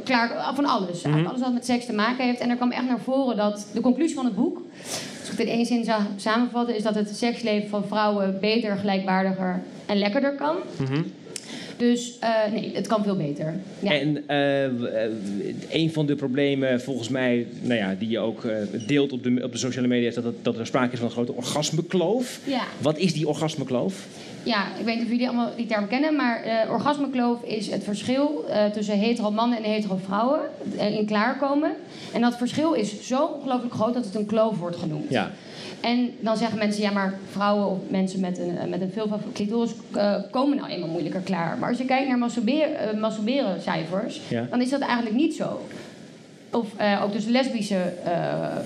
[0.04, 1.02] klaar, van alles.
[1.04, 2.40] Eigenlijk alles wat met seks te maken heeft.
[2.40, 4.62] En er kwam echt naar voren dat de conclusie van het boek...
[5.20, 6.76] Als ik het in één zin zou samenvatten...
[6.76, 10.56] is dat het seksleven van vrouwen beter, gelijkwaardiger en lekkerder kan.
[11.78, 13.54] Dus eh, nee, het kan veel beter.
[13.80, 13.92] Ja.
[14.00, 14.64] En eh,
[15.70, 18.42] een van de problemen, volgens mij, nou ja, die je ook
[18.88, 21.08] deelt op de, op de sociale media, is dat, het- dat er sprake is van
[21.08, 22.40] een grote orgasmekloof.
[22.44, 22.62] ja.
[22.78, 24.08] Wat is die orgasmekloof?
[24.44, 27.84] Ja, ik weet niet of jullie allemaal die term kennen, maar eh orgasmekloof is het
[27.84, 30.40] verschil eh, tussen hetero mannen en hetero vrouwen
[30.78, 31.72] eh, in klaarkomen.
[32.14, 35.10] En dat verschil is zo ongelooflijk groot dat het een kloof wordt genoemd.
[35.10, 35.32] Ja.
[35.82, 39.72] En dan zeggen mensen, ja, maar vrouwen of mensen met een, met een veel clitoris
[39.94, 41.58] eh, komen nou eenmaal moeilijker klaar.
[41.58, 42.18] Maar als je kijkt naar
[43.00, 44.48] masturberen cijfers, Ja.
[44.50, 45.62] dan is dat eigenlijk niet zo.
[46.52, 48.12] Of eh, ook dus lesbische eh,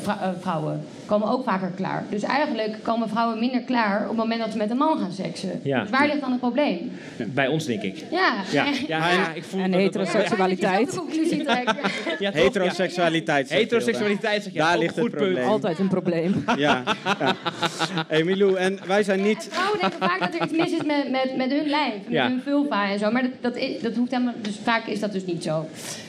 [0.07, 2.03] eh, vrouwen komen ook vaker klaar.
[2.09, 5.11] Dus eigenlijk komen vrouwen minder klaar op het moment dat ze met een man gaan
[5.11, 5.59] seksen.
[5.63, 5.81] Ja.
[5.81, 6.91] Dus waar ligt dan het probleem?
[7.25, 8.03] Bij ons, denk ik.
[8.11, 8.33] Ja.
[8.51, 10.99] Ja, ja, ja, ik voel En heteroseksualiteit.
[12.19, 12.31] Ja?
[12.41, 13.49] Heteroseksualiteit.
[13.49, 14.59] Heteroseksualiteit, zeg je.
[14.59, 15.47] Daar ligt goed het probleem.
[15.47, 16.43] Altijd een probleem.
[16.57, 16.83] Ja.
[17.19, 17.35] ja.
[18.07, 19.47] Hey Milou, en wij zijn En niet...
[19.51, 22.27] vrouwen denken vaak dat er iets mis is met, met, met hun lijf, met Ja.
[22.27, 23.11] hun vulva en zo.
[23.11, 25.65] Maar dat, dat, is- dat hoeft helemaal, dus vaak is dat dus niet zo.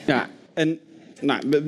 [0.06, 0.78] Ja, en
[1.20, 1.62] Nou, we,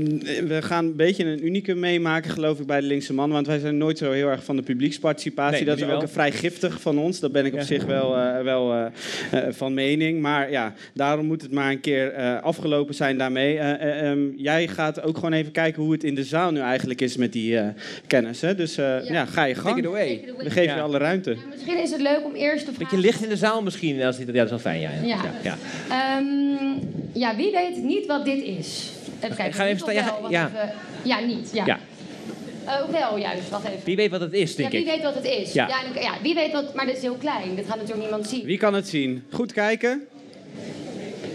[0.46, 3.30] we gaan een beetje een unicum meemaken, geloof ik, bij de linkse man.
[3.30, 5.56] Want wij zijn nooit zo heel erg van de publieksparticipatie.
[5.56, 6.02] Nee, dat is ook wel.
[6.02, 7.20] een vrij giftig van ons.
[7.20, 7.64] Dat ben ik op Ja.
[7.64, 8.87] zich wel, eh, wel eh,
[9.30, 10.20] eh, van mening.
[10.20, 13.58] Maar ja, daarom moet het maar een keer eh, afgelopen zijn daarmee.
[13.58, 16.61] Eh, eh, ehm, jij gaat ook gewoon even kijken hoe het in de zaal nu
[16.61, 17.66] eigenlijk is met die eh,
[18.06, 18.40] kennis.
[18.40, 18.54] Hè?
[18.54, 19.24] Dus eh, ja.
[19.24, 19.87] ga je Take it gang.
[19.87, 20.24] away.
[20.38, 20.74] We geven Ja.
[20.74, 21.30] je alle ruimte.
[21.30, 22.78] Ja, misschien is het leuk om eerst te vragen...
[22.96, 24.02] Beetje licht in de zaal misschien.
[24.02, 24.90] Als die, ja, dat is wel fijn, ja.
[25.04, 25.20] Ja.
[25.42, 25.56] ja.
[25.90, 26.26] Ehm,
[27.12, 28.90] ja, wie weet niet wat dit is?
[29.20, 29.54] Even kijken.
[29.54, 30.46] Ga even staan, ja, ja.
[30.46, 30.72] even.
[31.02, 31.50] Ja, niet.
[31.52, 31.64] Ja.
[31.66, 31.78] Ja.
[32.64, 33.48] Eh, wel, juist.
[33.50, 33.81] Wacht even.
[33.85, 34.87] Wie weet wat het is, Ja, denk wie ik.
[34.87, 35.52] weet wat het is?
[35.52, 35.68] Ja.
[35.68, 36.74] Ja, en ja, wie weet wat...
[36.74, 37.54] Maar dit is heel klein.
[37.54, 38.44] Dit gaat natuurlijk niemand zien.
[38.44, 39.24] Wie kan het zien?
[39.33, 40.07] Goed kijken.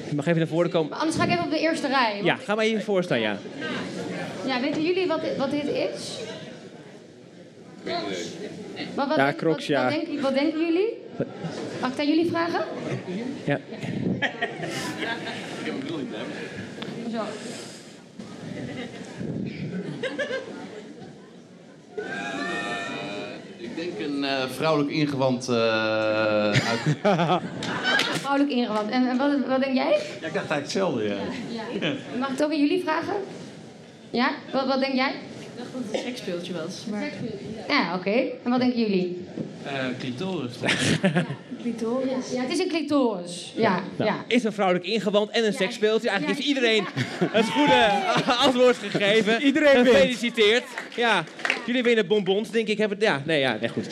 [0.10, 0.90] Je mag even naar voren komen.
[0.90, 2.20] Maar anders ga ik even op de eerste rij.
[2.24, 3.38] Ja, ga maar even voor staan, ja.
[4.46, 6.18] Ja, weten jullie wat dit, wat dit is?
[8.96, 9.84] Maar wat, Ja, Crocs, wat, ja.
[9.84, 10.98] Wat denken, wat denken jullie?
[11.82, 12.66] Mag ik aan jullie vragen?
[13.46, 13.60] ja.
[17.12, 17.22] Zo.
[23.58, 25.56] Ik denk een eh, vrouwelijk ingewand eh
[26.52, 26.98] uit.
[28.24, 28.90] Vrouwelijk ingewand.
[28.90, 30.00] En, en wat, wat denk jij?
[30.22, 31.16] Ja, ik dacht eigenlijk hetzelfde, ja.
[31.50, 31.94] Ja.
[32.20, 33.14] Mag ik het ook aan jullie vragen?
[34.10, 34.32] Ja?
[34.52, 35.14] Wat, wat denk jij?
[35.40, 36.86] Ik dacht dat het een seksspeeltje was.
[36.90, 37.10] Maar...
[37.68, 38.24] Ja, oké.
[38.44, 39.26] En wat denken jullie?
[40.00, 40.52] Clitoris.
[41.62, 42.32] Clitoris.
[42.34, 43.54] Ja, het is een clitoris.
[43.56, 44.04] Ja, ja.
[44.06, 45.58] Nou, Is een vrouwelijk ingewand en een Ja.
[45.58, 46.10] seksspeeltje.
[46.10, 46.46] Eigenlijk Ja.
[46.46, 46.86] heeft iedereen
[47.40, 47.90] het goede
[48.46, 49.42] antwoord gegeven.
[49.42, 49.86] Iedereen.
[49.86, 50.64] Gefeliciteerd.
[50.96, 51.24] Ja,
[51.66, 52.78] jullie winnen bonbons, denk ik.
[52.78, 53.88] Hebben, ja, nee, ja, nee, goed.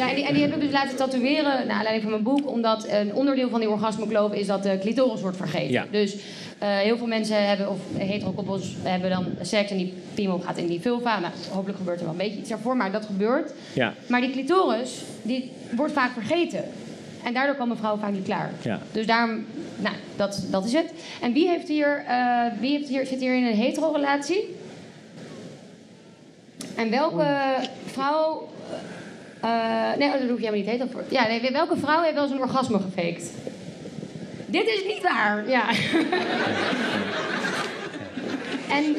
[0.00, 2.50] Ja, en die, en die heb ik dus laten tatoeëren naar aanleiding van mijn boek.
[2.50, 5.70] Omdat een onderdeel van die orgasmekloof is dat de clitoris wordt vergeten.
[5.70, 5.86] Ja.
[5.90, 6.16] Dus
[6.58, 10.66] eh, heel veel mensen hebben, of hetero-koppels hebben dan seks en die piemel gaat in
[10.66, 11.18] die vulva.
[11.18, 13.52] Nou, hopelijk gebeurt er wel een beetje iets daarvoor, maar dat gebeurt.
[13.72, 13.94] Ja.
[14.06, 16.64] Maar die clitoris, die wordt vaak vergeten.
[17.24, 18.50] En daardoor komen vrouwen vaak niet klaar.
[18.62, 18.78] Ja.
[18.92, 19.44] Dus daarom,
[19.76, 20.92] nou, dat, dat is het.
[21.20, 24.56] En wie, heeft hier, eh, wie heeft hier, zit hier in een hetero-relatie?
[26.76, 27.26] En welke
[27.86, 28.48] vrouw...
[29.40, 31.04] eh, nee, oh, daar hoef je helemaal niet hetero voor.
[31.08, 33.32] Ja, nee, welke vrouw heeft wel eens een orgasme gefaked?
[34.46, 35.68] Dit is niet waar, ja.
[38.76, 38.96] en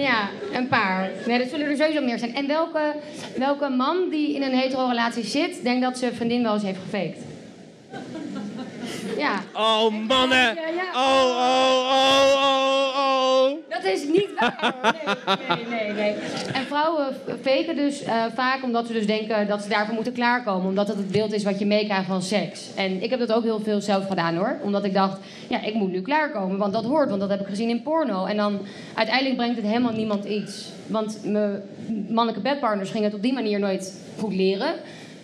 [0.00, 1.10] ja, een paar.
[1.26, 2.34] Nee, dat zullen er sowieso meer zijn.
[2.34, 2.94] En welke,
[3.36, 7.18] welke man die in een hetero-relatie zit, denkt dat zijn vriendin wel eens heeft gefaked?
[9.16, 9.42] Ja.
[9.52, 10.58] Oh, mannen.
[10.94, 12.87] Oh, oh, oh, oh,
[13.68, 14.74] Dat is niet waar.
[15.48, 15.92] Nee, nee, nee.
[15.92, 16.12] nee.
[16.52, 17.06] En vrouwen
[17.42, 20.68] faken dus eh, vaak omdat ze dus denken dat ze daarvoor moeten klaarkomen.
[20.68, 22.74] Omdat het het beeld is wat je meekrijgt van seks.
[22.74, 24.56] En ik heb dat ook heel veel zelf gedaan hoor.
[24.62, 25.18] Omdat ik dacht,
[25.48, 26.58] ja, ik moet nu klaarkomen.
[26.58, 28.24] Want dat hoort, want dat heb ik gezien in porno.
[28.24, 28.58] En dan
[28.94, 30.68] uiteindelijk brengt het helemaal niemand iets.
[30.86, 31.62] Want mijn
[32.08, 34.74] mannelijke bedpartners gingen het op die manier nooit goed leren.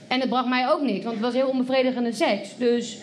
[0.08, 2.56] En het bracht mij ook niks, want het was heel onbevredigende seks.
[2.56, 2.98] Dus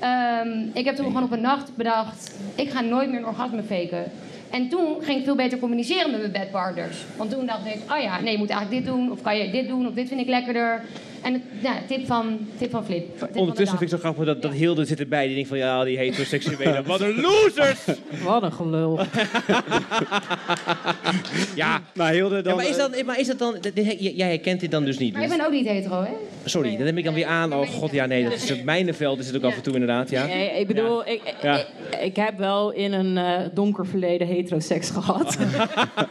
[0.00, 3.62] ehm, ik heb toen gewoon op een nacht bedacht, ik ga nooit meer een orgasme
[3.62, 4.12] faken.
[4.54, 6.96] En toen ging ik veel beter communiceren met mijn bedpartners.
[7.16, 9.10] Want toen dacht ik, oh ja, nee, je moet eigenlijk dit doen.
[9.10, 10.84] Of kan je dit doen, of dit vind ik lekkerder.
[11.24, 13.08] En ja, tip van, tip van Flip.
[13.08, 15.26] Tip van de Ondertussen vind ik zo grappig dat, dat Hilde zit erbij.
[15.26, 16.84] Die denkt van, ja, die heteroseksuelen.
[16.84, 17.80] Wat een losers!
[18.24, 19.00] Wat een gelul.
[21.54, 21.82] Ja.
[21.94, 22.52] Maar Hilde dan...
[22.52, 23.56] Ja, maar is eh, dat, maar is dat dan...
[23.98, 25.12] Jij herkent dit dan dus niet.
[25.12, 26.10] Maar ik ben ook niet hetero, hè?
[26.44, 27.52] Sorry, dan heb ik dan weer aan.
[27.52, 30.10] Oh god, ja, nee, dat is het mijnenveld is het ook af en toe inderdaad,
[30.10, 30.26] ja.
[30.26, 31.58] Nee, ik bedoel, ik, Ja.
[31.58, 31.66] ik,
[32.00, 35.36] ik heb wel in een eh, donker verleden heteroseks gehad.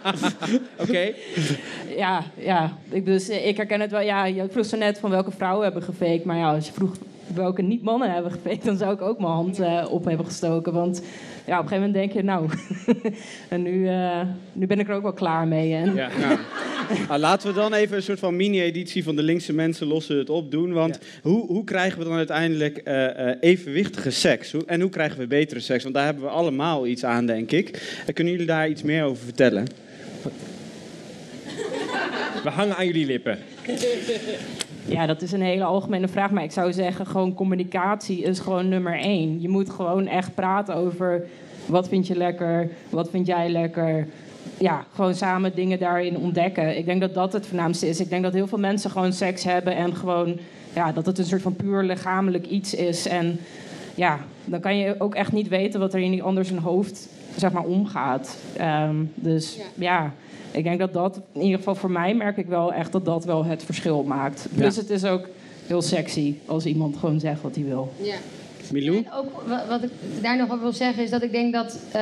[0.84, 1.14] Oké.
[1.98, 2.78] ja, ja.
[2.90, 4.02] Ik, dus, ik herken het wel.
[4.02, 6.26] Ja, je vroeg zo net van welke vrouwen hebben gefaked.
[6.26, 6.96] Maar ja, als je vroeg
[7.34, 8.64] welke niet-mannen hebben gefaked...
[8.64, 10.74] dan zou ik ook mijn hand eh, op hebben gestoken.
[10.74, 11.02] Want
[11.46, 12.50] ja, op een gegeven moment denk je, nou...
[13.56, 14.22] en nu, eh,
[14.54, 15.74] nu ben ik er ook wel klaar mee.
[15.74, 16.10] En, Ja.
[16.20, 16.40] Ja.
[17.08, 20.30] Ah, laten we dan even een soort van mini-editie van de linkse mensen lossen het
[20.30, 20.74] op doen.
[20.74, 24.52] Want hoe, hoe krijgen we dan uiteindelijk eh, eh, evenwichtige seks?
[24.52, 25.84] Hoe, en hoe krijgen we betere seks?
[25.84, 28.02] Want daar hebben we allemaal iets aan, denk ik.
[28.14, 29.68] Kunnen jullie daar iets meer over vertellen?
[32.44, 33.38] We hangen aan jullie lippen.
[34.86, 36.32] Ja, dat is een hele algemene vraag.
[36.32, 39.42] Maar ik zou zeggen, gewoon communicatie is gewoon nummer één.
[39.42, 41.26] Je moet gewoon echt praten over
[41.66, 44.08] wat vind je lekker, wat vind jij lekker.
[44.58, 46.78] Ja, gewoon samen dingen daarin ontdekken.
[46.78, 48.00] Ik denk dat dat het voornaamste is.
[48.00, 50.40] Ik denk dat heel veel mensen gewoon seks hebben en gewoon...
[50.76, 53.08] Ja, dat het een soort van puur lichamelijk iets is.
[53.08, 53.40] En
[53.96, 57.08] ja, dan kan je ook echt niet weten wat er in die ander zijn hoofd
[57.36, 58.38] zeg maar, omgaat.
[58.58, 60.14] Ehm, dus ja.
[60.52, 63.26] ik denk dat dat, in ieder geval voor mij merk ik wel echt dat dat
[63.26, 64.48] wel het verschil maakt.
[64.52, 65.28] Dus het is ook
[65.68, 67.94] heel sexy als iemand gewoon zegt wat hij wil.
[68.02, 68.16] Ja.
[68.72, 68.98] Milou?
[68.98, 69.90] En ook wa- wat ik
[70.22, 72.02] daar nog over wil zeggen is dat ik denk dat eh,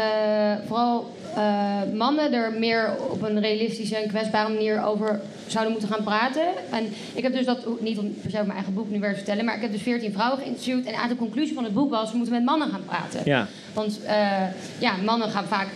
[0.67, 6.03] vooral eh, mannen er meer op een realistische en kwetsbare manier over zouden moeten gaan
[6.03, 6.47] praten.
[6.71, 9.15] En ik heb dus dat niet om per se mijn eigen boek nu weer te
[9.15, 12.11] vertellen, maar ik heb dus 14 vrouwen geïnterviewd en de conclusie van het boek was
[12.11, 13.21] we moeten met mannen gaan praten.
[13.25, 13.47] Ja.
[13.73, 14.43] Want eh,
[14.79, 15.67] ja, mannen gaan vaak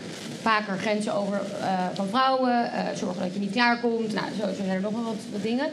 [0.41, 4.13] vaker grenzen over eh, van vrouwen, zorgen dat je niet klaarkomt.
[4.13, 5.65] Nou, zo, zo zijn er nog wel wat, wat dingen.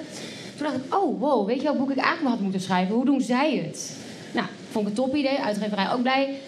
[0.56, 2.94] Toen dacht ik, oh wow, weet je welk boek ik eigenlijk had moeten schrijven?
[2.94, 3.96] Hoe doen zij het?
[4.32, 6.38] Nou, vond ik een top idee, uitgeverij ook blij.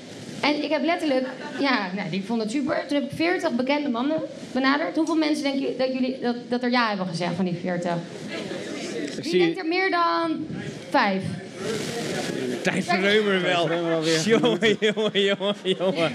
[0.44, 1.26] En ik heb letterlijk,
[1.60, 2.84] ja, nou, die vond het super.
[2.88, 4.16] Toen heb ik 40 bekende mannen
[4.52, 4.96] benaderd.
[4.96, 7.92] Hoeveel mensen denk je dat, jullie, dat, dat er ja hebben gezegd van die 40?
[9.14, 10.46] Wie zie- denkt er meer dan
[10.90, 11.22] vijf?
[12.62, 13.70] Tijd voor Reumer wel.
[13.70, 14.20] alweer.
[14.28, 16.12] Jongen, jongen, jongen, jongen.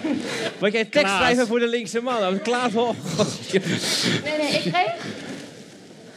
[0.57, 1.17] Wat jij tekst Klaas.
[1.21, 2.41] schrijven voor de linkse man.
[2.41, 3.27] Klaas, oh, god.
[3.51, 4.93] Nee, nee, ik kreeg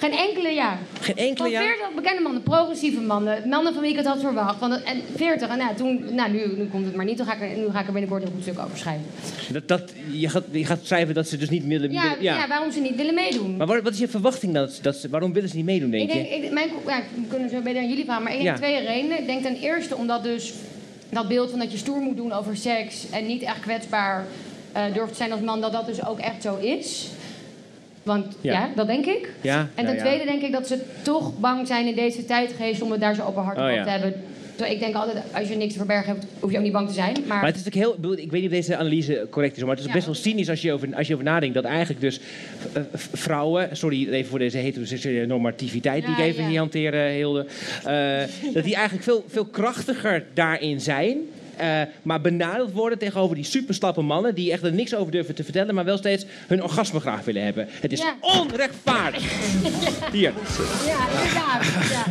[0.03, 0.79] geen enkele ja.
[1.01, 1.61] Geen enkele Van ja?
[1.61, 4.61] 40 bekende mannen, progressieve mannen, mannen van wie ik het had verwacht.
[4.61, 7.35] Want en 40, en nou, toen, nou nu, nu komt het maar niet, toen ga
[7.35, 9.05] ik er, nu ga ik er binnenkort een goed stuk over schrijven.
[9.53, 11.93] Dat, dat, je, gaat, je gaat schrijven dat ze dus niet willen...
[11.93, 12.49] Ja, ja.
[12.49, 13.57] waarom ze niet willen meedoen.
[13.57, 16.11] Maar wat, wat is je verwachting dat, dat ze, waarom willen ze niet meedoen, denk
[16.11, 16.29] Ik je?
[16.29, 18.87] denk, ik, mijn, ja, we kunnen zo beter aan jullie vragen, maar ik denk twee
[18.87, 19.19] redenen.
[19.19, 20.53] Ik denk ten eerste omdat dus
[21.09, 24.27] dat beeld van dat je stoer moet doen over seks en niet echt kwetsbaar
[24.73, 27.09] eh, durft te zijn als man, dat dat dus ook echt zo is.
[28.03, 28.53] Want Ja.
[28.53, 29.33] ja, dat denk ik.
[29.41, 29.69] Ja?
[29.75, 30.01] En ten ja.
[30.01, 33.23] tweede denk ik dat ze toch bang zijn in deze tijdgeest om het daar zo
[33.23, 33.85] openhartig Oh, ja.
[33.85, 34.15] te hebben.
[34.71, 36.95] Ik denk altijd, als je niks te verbergen hebt, hoef je ook niet bang te
[36.95, 37.13] zijn.
[37.13, 39.77] Maar, Maar het is natuurlijk heel, ik weet niet of deze analyse correct is, maar
[39.77, 42.21] het is best wel cynisch als je over, als je over nadenkt dat eigenlijk dus
[42.73, 47.47] eh, vrouwen, sorry even voor deze heteroseksuele normativiteit die ik even hier hanteer, Hilde,
[47.85, 51.19] eh, dat die eigenlijk veel, veel krachtiger daarin zijn.
[51.57, 55.45] Eh, maar benadeeld worden tegenover die superslappe mannen die echt er niks over durven te
[55.45, 57.67] vertellen, maar wel steeds hun orgasme graag willen hebben.
[57.81, 58.17] Het is Ja.
[58.21, 59.23] onrechtvaardig.
[60.13, 60.33] Hier.
[60.87, 61.65] ja, inderdaad.
[61.91, 62.05] Ja.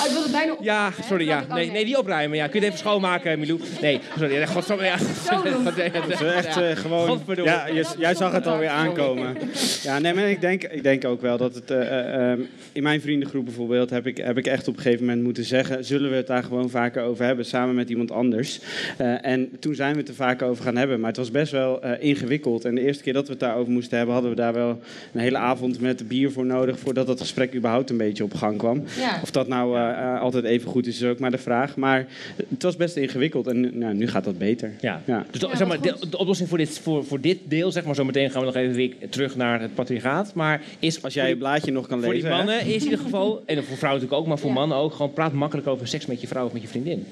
[0.00, 0.58] Oh, ik wilde het bijna op.
[0.62, 1.44] Ja, sorry, ja.
[1.48, 2.36] oh, Nee, nee, die opruimen.
[2.36, 2.46] Ja.
[2.48, 3.60] Kun je het even schoonmaken, Milou?
[3.80, 4.34] Nee, sorry.
[4.34, 4.84] Ja, godverdomme.
[4.84, 4.98] Ja.
[4.98, 5.68] Zo doen.
[6.18, 7.08] Zo echt gewoon.
[7.08, 7.50] Godverdomme.
[7.52, 9.36] Ja, je- jij zag het alweer aankomen.
[9.82, 11.70] Ja, nee, maar ik denk, ik denk ook wel dat het.
[11.70, 12.40] eh, eh, ehm,
[12.72, 15.84] in mijn vriendengroep bijvoorbeeld heb ik, heb ik echt op een gegeven moment moeten zeggen:
[15.84, 18.60] zullen we het daar gewoon vaker over hebben, samen met iemand anders?
[18.96, 20.98] Eh, en toen zijn we het er vaker over gaan hebben.
[21.00, 22.64] Maar het was best wel eh, ingewikkeld.
[22.64, 24.80] En de eerste keer dat we het daarover moesten hebben, hadden we daar wel
[25.12, 26.78] een hele avond met bier voor nodig.
[26.78, 28.82] voordat dat gesprek überhaupt een beetje op gang kwam.
[28.98, 29.18] Ja.
[29.22, 31.76] Of dat nou eh, altijd even goed is, is ook maar de vraag.
[31.76, 32.06] Maar
[32.48, 34.72] het was best ingewikkeld en nu- nou, nu gaat dat beter.
[34.80, 35.02] Ja.
[35.04, 35.24] Ja.
[35.30, 38.04] Dus Ja, zeg maar, de, oplossing voor dit, voor, voor dit deel, zeg maar, zo
[38.04, 40.34] meteen gaan we nog even weer terug naar het patriarchaat.
[40.34, 42.36] Maar is Als jij je blaadje nog kan voor die lezen.
[42.38, 42.44] hè?
[42.44, 44.54] mannen is in ieder geval, en voor vrouwen natuurlijk ook, maar voor Ja.
[44.54, 47.06] mannen ook, gewoon praat makkelijk over seks met je vrouw of met je vriendin.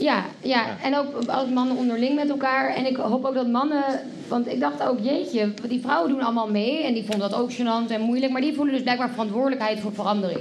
[0.00, 2.74] Ja, ja, en ook als mannen onderling met elkaar.
[2.74, 3.84] En ik hoop ook dat mannen.
[4.28, 6.82] Want ik dacht ook, jeetje, die vrouwen doen allemaal mee.
[6.84, 8.32] En die vonden dat ook gênant en moeilijk.
[8.32, 10.40] Maar die voelen dus blijkbaar verantwoordelijkheid voor verandering.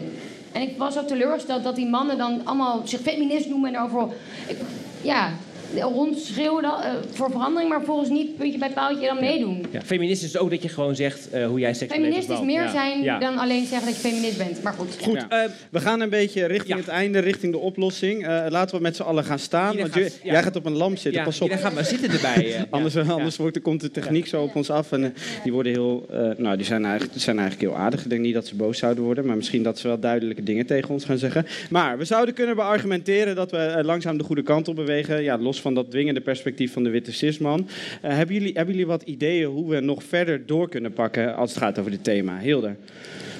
[0.51, 4.15] En ik was ook teleurgesteld dat die mannen dan allemaal zich feminist noemen en daarover.
[4.47, 4.57] Ik,
[5.01, 5.29] ja,
[5.77, 9.65] rondschreeuwen dan, eh, voor verandering, maar volgens niet puntje bij paaltje dan meedoen.
[9.71, 12.61] Ja, feminist is ook dat je gewoon zegt eh, hoe jij seks Feminist is meer
[12.61, 12.71] Ja.
[12.71, 13.19] zijn Ja.
[13.19, 14.63] dan alleen zeggen dat je feminist bent.
[14.63, 14.97] Maar goed.
[15.01, 15.43] Goed, Ja.
[15.43, 16.83] eh, We gaan een beetje richting Ja.
[16.85, 18.27] het einde, richting de oplossing.
[18.27, 19.77] Eh, laten we met z'n allen gaan staan.
[19.77, 20.31] Want gaat- je- ja.
[20.31, 21.41] Jij gaat op een lamp zitten, ja, pas op.
[21.41, 22.65] iedereen gaat maar zitten erbij.
[22.69, 23.01] Anders, Ja.
[23.01, 24.91] anders wordt, er komt de techniek zo op ons af.
[24.91, 26.05] En die worden heel.
[26.11, 28.03] eh, nou, die zijn eigenlijk, die zijn eigenlijk heel aardig.
[28.03, 29.25] Ik denk niet dat ze boos zouden worden.
[29.25, 31.45] Maar misschien dat ze wel duidelijke dingen tegen ons gaan zeggen.
[31.69, 35.23] Maar we zouden kunnen beargumenteren dat we langzaam de goede kant op bewegen.
[35.23, 37.67] Ja, los van dat dwingende perspectief van de witte cisman.
[38.01, 41.49] Eh, hebben, jullie, hebben jullie wat ideeën hoe we nog verder door kunnen pakken als
[41.49, 42.37] het gaat over dit thema?
[42.37, 42.75] Hilde.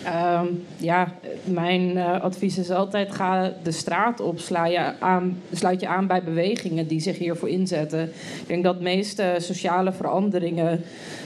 [0.04, 0.46] Ehm,
[0.78, 5.88] ja, mijn eh, advies is altijd: ga de straat op, sla je aan, sluit je
[5.88, 8.04] aan bij bewegingen die zich hiervoor inzetten.
[8.42, 10.82] Ik denk dat de meeste sociale veranderingen,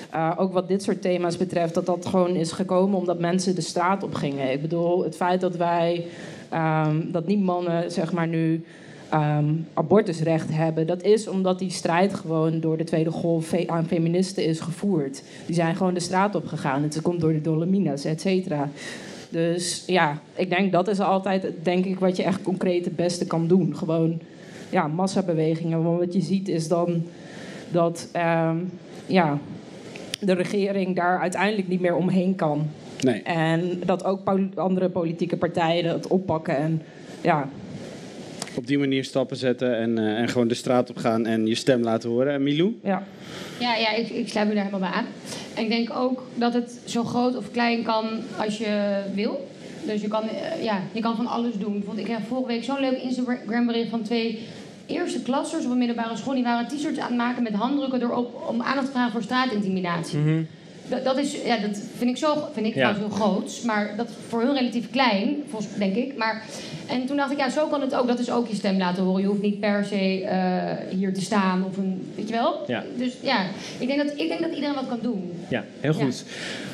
[0.10, 3.62] eh, ook wat dit soort thema's betreft, dat dat gewoon is gekomen omdat mensen de
[3.62, 4.52] straat op gingen.
[4.52, 6.06] Ik bedoel, het feit dat wij,
[6.50, 8.64] ehm, dat niet mannen zeg maar nu
[9.14, 10.88] ehm, abortusrecht hebben.
[10.88, 15.24] Dat is omdat die strijd gewoon door de Tweede Golf fe- aan feministen is gevoerd.
[15.46, 16.84] Die zijn gewoon de straat op gegaan.
[16.84, 18.70] Het komt door de Dolomina's, et cetera.
[19.30, 23.26] Dus ja, ik denk dat is altijd denk ik, wat je echt concreet het beste
[23.26, 23.76] kan doen.
[23.78, 24.20] Gewoon
[24.70, 25.84] ja, massabewegingen.
[25.84, 27.04] Want wat je ziet is dan
[27.72, 28.58] dat ehm,
[29.06, 29.38] ja,
[30.20, 32.68] de regering daar uiteindelijk niet meer omheen kan.
[33.02, 33.22] Nee.
[33.22, 34.20] En dat ook
[34.56, 36.58] andere politieke partijen dat oppakken.
[36.58, 36.82] En
[37.22, 37.50] ja,
[38.56, 41.56] Op die manier stappen zetten en, eh, en gewoon de straat op gaan en je
[41.56, 42.34] stem laten horen.
[42.34, 42.80] En Milou?
[42.84, 43.04] ja.
[43.60, 45.06] Ja, ja ik, ik sluit me daar helemaal bij aan.
[45.56, 48.06] En ik denk ook dat het zo groot of klein kan
[48.38, 49.48] als je wil.
[49.86, 51.74] Dus je kan, eh, ja, je kan van alles doen.
[51.74, 54.40] Bijvoorbeeld, ik heb vorige week zo'n leuk Instagram bericht van twee
[54.86, 56.34] eerste klassers op een middelbare school.
[56.34, 60.20] Die waren t-shirts aan het maken met handdrukken erop om aandacht te vragen voor straatintimidatie.
[60.88, 62.80] Dat, dat, is, ja, dat vind ik, zo, vind ik Ja.
[62.94, 66.18] trouwens heel groot, maar dat is voor hun relatief klein, volgens, denk ik.
[66.18, 66.44] Maar,
[66.90, 68.08] en toen dacht ik, ja, zo kan het ook.
[68.08, 69.22] Dat is ook je stem laten horen.
[69.22, 72.64] Je hoeft niet per se eh, hier te staan of een, weet je wel?
[72.68, 72.84] Ja.
[72.98, 73.46] Dus ja,
[73.80, 75.32] ik denk, dat, ik denk dat iedereen wat kan doen.
[75.50, 76.24] Ja, heel goed.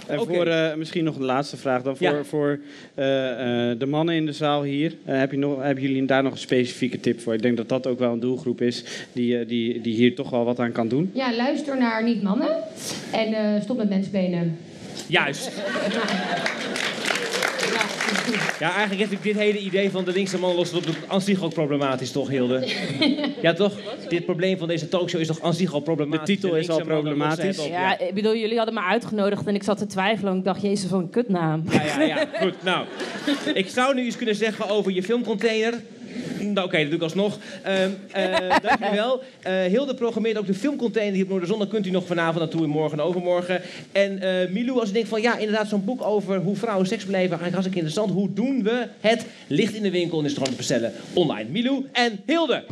[0.09, 1.97] En voor eh, misschien nog een laatste vraag dan.
[1.97, 2.23] Voor, Ja.
[2.23, 2.59] voor
[2.95, 4.93] eh, eh, de mannen in de zaal hier.
[5.03, 7.33] heb je nog, hebben jullie daar nog een specifieke tip voor?
[7.33, 10.29] Ik denk dat dat ook wel een doelgroep is die, eh, die, die hier toch
[10.29, 11.11] wel wat aan kan doen.
[11.13, 12.49] Ja, luister naar niet-mannen.
[13.11, 14.57] En eh, stop met mensbenen.
[15.07, 15.51] Juist.
[18.59, 21.53] Ja, eigenlijk heeft dit hele idee van de linkse man lost op aan zich ook
[21.53, 22.67] problematisch, toch, Hilde?
[23.41, 23.73] Ja, toch?
[24.09, 26.27] Dit probleem van deze talkshow is toch aan zich al problematisch?
[26.27, 27.59] De titel is al problematisch.
[27.59, 30.31] op, Ja, ik bedoel, jullie hadden me uitgenodigd en ik zat te twijfelen.
[30.31, 31.63] En ik dacht, jezus, wat een kutnaam.
[31.71, 32.27] Ja, ja, ja.
[32.41, 32.85] Goed, nou.
[33.53, 35.73] Ik zou nu iets kunnen zeggen over je filmcontainer.
[36.53, 37.37] Nou, oké, dat doe ik alsnog.
[37.63, 39.21] Ehm eh dankjewel.
[39.41, 41.59] Eh Hilde programmeert ook de filmcontainer hier op Noorderzon.
[41.59, 43.61] Dan kunt u nog vanavond naartoe en morgen en overmorgen.
[43.91, 47.05] En eh Milou, als u denkt van ja, inderdaad, zo'n boek over hoe vrouwen seks
[47.05, 47.39] beleven.
[47.39, 48.19] Eigenlijk hartstikke interessant.
[48.19, 49.25] Hoe doen we het?
[49.47, 51.49] Ligt in de winkel en is het gewoon te bestellen online.
[51.49, 52.63] Milou en Hilde.